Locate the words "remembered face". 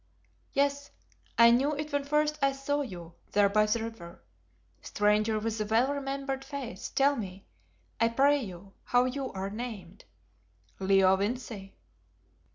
5.93-6.89